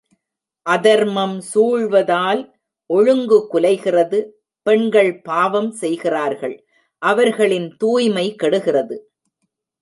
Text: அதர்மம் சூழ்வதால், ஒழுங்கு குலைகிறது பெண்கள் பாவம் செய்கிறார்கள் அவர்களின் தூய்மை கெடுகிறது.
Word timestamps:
அதர்மம் 0.65 1.35
சூழ்வதால், 1.53 2.41
ஒழுங்கு 2.89 3.37
குலைகிறது 3.53 4.19
பெண்கள் 4.65 5.21
பாவம் 5.21 5.71
செய்கிறார்கள் 5.71 6.57
அவர்களின் 7.01 7.69
தூய்மை 7.77 8.35
கெடுகிறது. 8.35 8.97